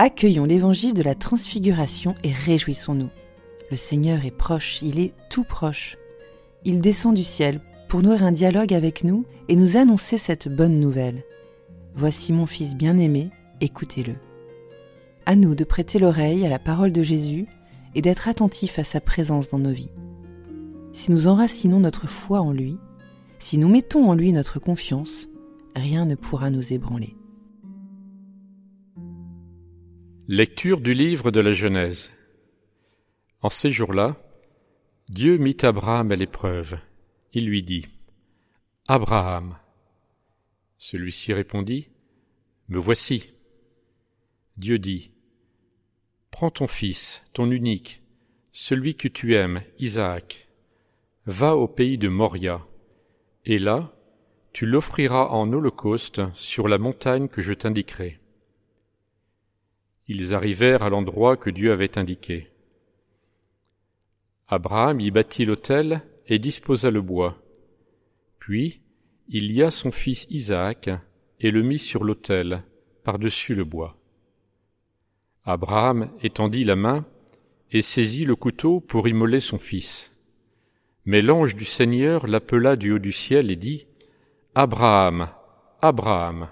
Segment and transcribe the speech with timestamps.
[0.00, 3.10] Accueillons l'évangile de la transfiguration et réjouissons-nous.
[3.68, 5.98] Le Seigneur est proche, il est tout proche.
[6.64, 10.78] Il descend du ciel pour nouer un dialogue avec nous et nous annoncer cette bonne
[10.78, 11.24] nouvelle.
[11.96, 13.30] Voici mon Fils bien-aimé,
[13.60, 14.14] écoutez-le.
[15.26, 17.46] À nous de prêter l'oreille à la parole de Jésus
[17.96, 19.90] et d'être attentifs à sa présence dans nos vies.
[20.92, 22.78] Si nous enracinons notre foi en lui,
[23.40, 25.28] si nous mettons en lui notre confiance,
[25.74, 27.17] rien ne pourra nous ébranler.
[30.30, 32.12] Lecture du livre de la Genèse.
[33.40, 34.22] En ces jours-là,
[35.08, 36.78] Dieu mit Abraham à l'épreuve.
[37.32, 37.86] Il lui dit
[38.88, 39.56] Abraham.
[40.76, 41.88] Celui-ci répondit
[42.68, 43.32] Me voici.
[44.58, 45.12] Dieu dit
[46.30, 48.02] Prends ton fils, ton unique,
[48.52, 50.46] celui que tu aimes, Isaac,
[51.24, 52.66] va au pays de Moria,
[53.46, 53.94] et là,
[54.52, 58.20] tu l'offriras en holocauste sur la montagne que je t'indiquerai.
[60.08, 62.48] Ils arrivèrent à l'endroit que Dieu avait indiqué.
[64.48, 67.36] Abraham y bâtit l'autel et disposa le bois.
[68.38, 68.80] Puis
[69.28, 70.88] il lia son fils Isaac
[71.38, 72.64] et le mit sur l'autel,
[73.04, 73.98] par-dessus le bois.
[75.44, 77.06] Abraham étendit la main
[77.70, 80.14] et saisit le couteau pour immoler son fils.
[81.04, 83.86] Mais l'ange du Seigneur l'appela du haut du ciel et dit
[84.54, 85.28] Abraham,
[85.80, 86.48] Abraham.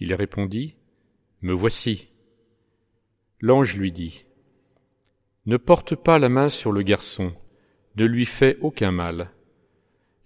[0.00, 0.76] Il répondit
[1.40, 2.07] Me voici.
[3.40, 4.24] L'ange lui dit
[5.46, 7.32] Ne porte pas la main sur le garçon,
[7.96, 9.30] ne lui fais aucun mal.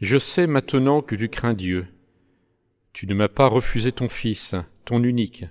[0.01, 1.87] Je sais maintenant que tu crains Dieu.
[2.93, 4.55] Tu ne m'as pas refusé ton fils,
[4.85, 5.45] ton unique.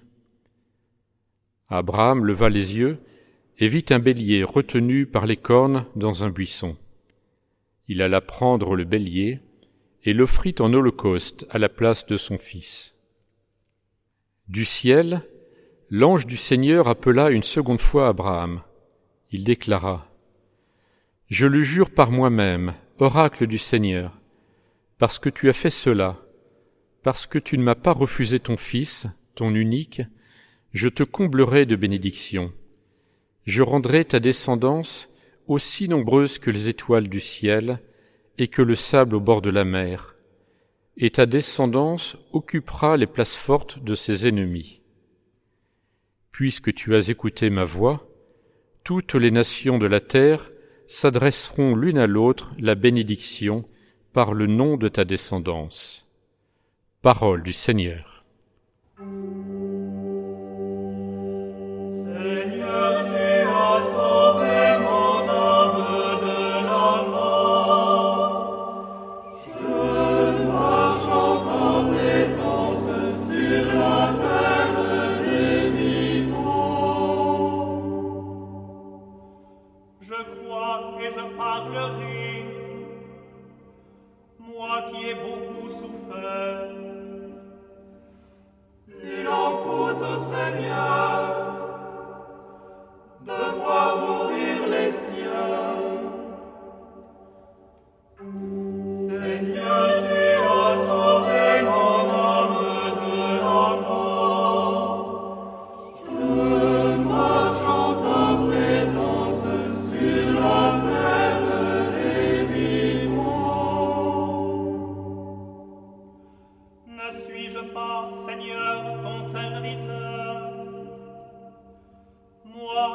[1.69, 2.99] Abraham leva les yeux
[3.59, 6.75] et vit un bélier retenu par les cornes dans un buisson.
[7.87, 9.39] Il alla prendre le bélier
[10.03, 12.95] et l'offrit en holocauste à la place de son fils.
[14.47, 15.23] Du ciel,
[15.93, 18.61] l'ange du Seigneur appela une seconde fois Abraham.
[19.31, 20.07] Il déclara
[21.27, 24.17] Je le jure par moi-même, oracle du Seigneur,
[24.99, 26.17] parce que tu as fait cela,
[27.03, 30.01] parce que tu ne m'as pas refusé ton fils, ton unique,
[30.71, 32.53] je te comblerai de bénédictions.
[33.43, 35.09] Je rendrai ta descendance
[35.47, 37.81] aussi nombreuse que les étoiles du ciel
[38.37, 40.15] et que le sable au bord de la mer,
[40.95, 44.80] et ta descendance occupera les places fortes de ses ennemis.
[46.31, 48.07] Puisque tu as écouté ma voix,
[48.83, 50.49] toutes les nations de la terre
[50.87, 53.65] s'adresseront l'une à l'autre la bénédiction
[54.13, 56.09] par le nom de ta descendance.
[57.01, 58.25] Parole du Seigneur.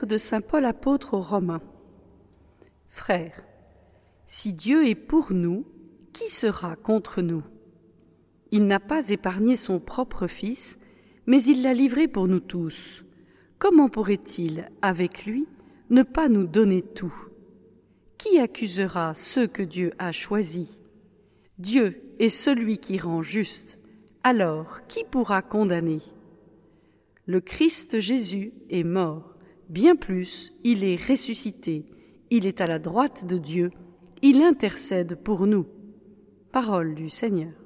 [0.04, 1.62] De Saint Paul apôtre aux Romains.
[2.90, 3.42] Frères,
[4.26, 5.66] si Dieu est pour nous,
[6.12, 7.44] qui sera contre nous?
[8.52, 10.78] Il n'a pas épargné son propre Fils,
[11.26, 13.06] mais il l'a livré pour nous tous.
[13.58, 15.48] Comment pourrait-il, avec lui,
[15.90, 17.16] ne pas nous donner tout?
[18.18, 20.82] Qui accusera ceux que Dieu a choisis?
[21.58, 23.80] Dieu est celui qui rend juste.
[24.24, 26.00] Alors, qui pourra condamner?
[27.26, 29.35] Le Christ Jésus est mort.
[29.70, 31.86] Bien plus, il est ressuscité.
[32.30, 33.72] Il est à la droite de Dieu.
[34.22, 35.66] Il intercède pour nous.
[36.52, 37.65] Parole du Seigneur.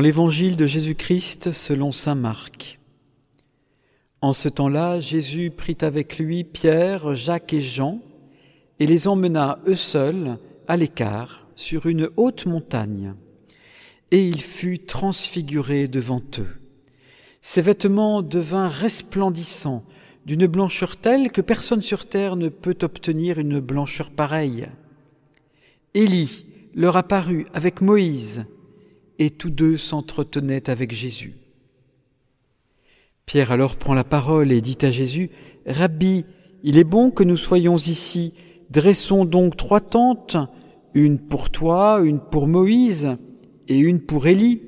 [0.00, 2.80] Dans l'évangile de Jésus-Christ selon Saint Marc.
[4.22, 8.00] En ce temps-là, Jésus prit avec lui Pierre, Jacques et Jean
[8.78, 10.38] et les emmena eux seuls
[10.68, 13.12] à l'écart sur une haute montagne.
[14.10, 16.48] Et il fut transfiguré devant eux.
[17.42, 19.84] Ses vêtements devinrent resplendissants,
[20.24, 24.66] d'une blancheur telle que personne sur terre ne peut obtenir une blancheur pareille.
[25.92, 28.46] Élie leur apparut avec Moïse,
[29.20, 31.34] et tous deux s'entretenaient avec Jésus.
[33.26, 35.30] Pierre alors prend la parole et dit à Jésus,
[35.66, 36.24] Rabbi,
[36.62, 38.32] il est bon que nous soyons ici,
[38.70, 40.38] dressons donc trois tentes,
[40.94, 43.18] une pour toi, une pour Moïse
[43.68, 44.62] et une pour Élie.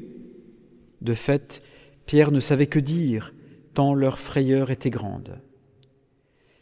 [1.00, 1.62] De fait,
[2.04, 3.32] Pierre ne savait que dire,
[3.72, 5.40] tant leur frayeur était grande.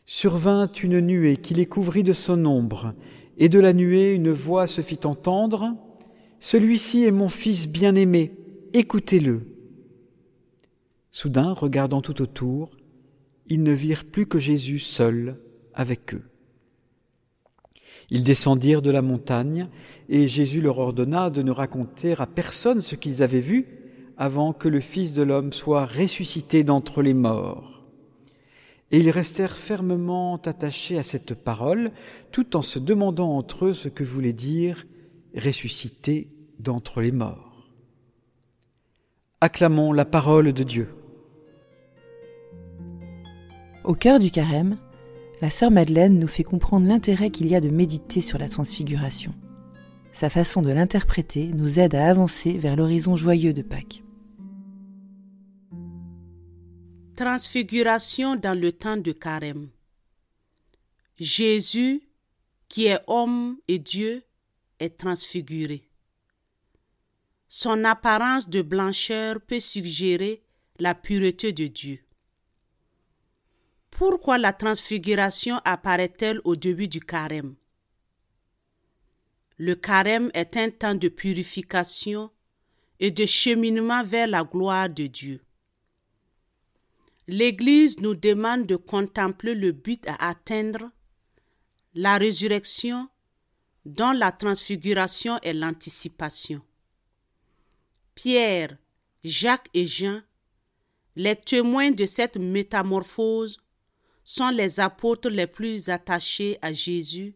[0.06, 2.94] Survint une nuée qui les couvrit de son ombre,
[3.36, 5.74] et de la nuée une voix se fit entendre,
[6.40, 8.32] celui-ci est mon fils bien-aimé,
[8.72, 9.42] écoutez-le.
[11.12, 12.70] Soudain, regardant tout autour,
[13.46, 15.38] ils ne virent plus que Jésus seul
[15.74, 16.22] avec eux.
[18.10, 19.68] Ils descendirent de la montagne,
[20.08, 23.66] et Jésus leur ordonna de ne raconter à personne ce qu'ils avaient vu
[24.16, 27.84] avant que le Fils de l'homme soit ressuscité d'entre les morts.
[28.90, 31.90] Et ils restèrent fermement attachés à cette parole,
[32.32, 34.84] tout en se demandant entre eux ce que voulait dire
[35.36, 36.28] ressuscité
[36.60, 37.68] d'entre les morts.
[39.40, 40.94] Acclamons la parole de Dieu.
[43.84, 44.76] Au cœur du carême,
[45.40, 49.34] la sœur Madeleine nous fait comprendre l'intérêt qu'il y a de méditer sur la transfiguration.
[50.12, 54.02] Sa façon de l'interpréter nous aide à avancer vers l'horizon joyeux de Pâques.
[57.16, 59.70] Transfiguration dans le temps de carême.
[61.18, 62.02] Jésus,
[62.68, 64.22] qui est homme et Dieu,
[64.78, 65.89] est transfiguré.
[67.52, 70.40] Son apparence de blancheur peut suggérer
[70.78, 71.98] la pureté de Dieu.
[73.90, 77.56] Pourquoi la transfiguration apparaît-elle au début du carême?
[79.56, 82.30] Le carême est un temps de purification
[83.00, 85.42] et de cheminement vers la gloire de Dieu.
[87.26, 90.92] L'Église nous demande de contempler le but à atteindre,
[91.94, 93.08] la résurrection
[93.84, 96.62] dont la transfiguration est l'anticipation.
[98.22, 98.76] Pierre,
[99.24, 100.20] Jacques et Jean,
[101.16, 103.58] les témoins de cette métamorphose,
[104.24, 107.34] sont les apôtres les plus attachés à Jésus,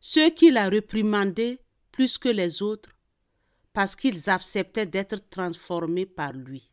[0.00, 1.58] ceux qu'il a réprimandés
[1.90, 2.88] plus que les autres,
[3.74, 6.70] parce qu'ils acceptaient d'être transformés par lui.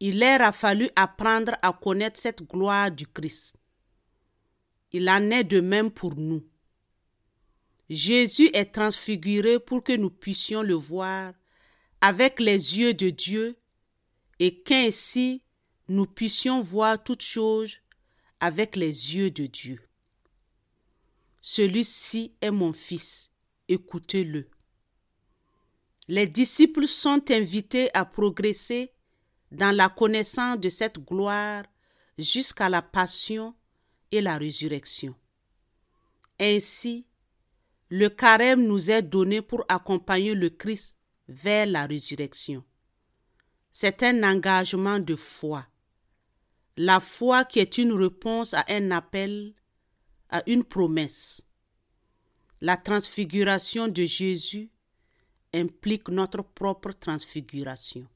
[0.00, 3.54] Il leur a fallu apprendre à connaître cette gloire du Christ.
[4.90, 6.44] Il en est de même pour nous.
[7.88, 11.34] Jésus est transfiguré pour que nous puissions le voir
[12.00, 13.56] avec les yeux de Dieu
[14.38, 15.42] et qu'ainsi
[15.88, 17.76] nous puissions voir toutes choses
[18.40, 19.80] avec les yeux de Dieu.
[21.40, 23.30] Celui-ci est mon Fils,
[23.68, 24.48] écoutez-le.
[26.08, 28.92] Les disciples sont invités à progresser
[29.50, 31.64] dans la connaissance de cette gloire
[32.16, 33.54] jusqu'à la passion
[34.10, 35.14] et la résurrection.
[36.40, 37.06] Ainsi,
[37.88, 40.98] le carême nous est donné pour accompagner le Christ
[41.28, 42.64] vers la résurrection.
[43.70, 45.66] C'est un engagement de foi.
[46.76, 49.52] La foi qui est une réponse à un appel,
[50.30, 51.42] à une promesse.
[52.60, 54.70] La transfiguration de Jésus
[55.54, 58.06] implique notre propre transfiguration.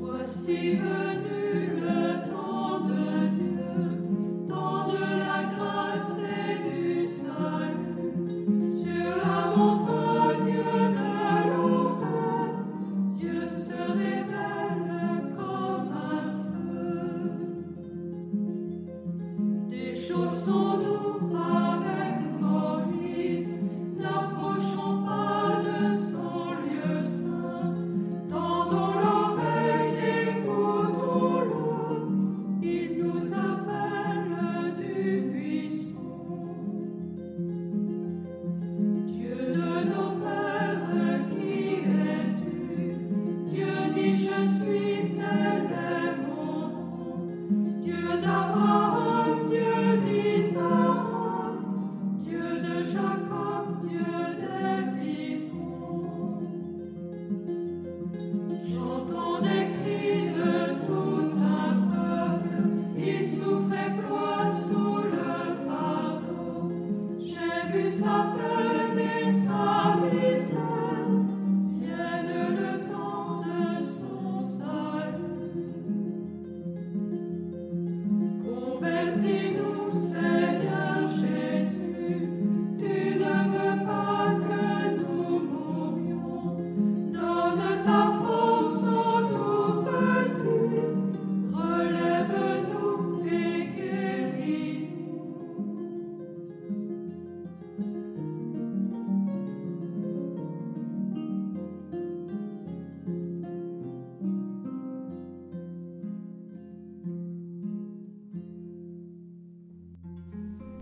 [0.00, 0.78] Voici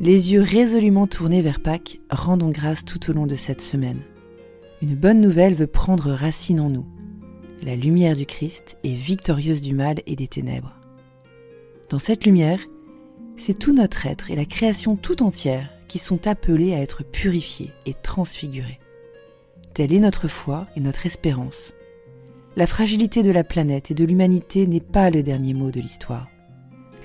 [0.04, 4.02] Les yeux résolument tournés vers Pâques, rendons grâce tout au long de cette semaine.
[4.82, 6.84] Une bonne nouvelle veut prendre racine en nous.
[7.62, 10.74] La lumière du Christ est victorieuse du mal et des ténèbres.
[11.88, 12.60] Dans cette lumière,
[13.36, 17.70] c'est tout notre être et la création tout entière qui sont appelés à être purifiés
[17.86, 18.80] et transfigurés.
[19.72, 21.72] Telle est notre foi et notre espérance.
[22.56, 26.28] La fragilité de la planète et de l'humanité n'est pas le dernier mot de l'histoire.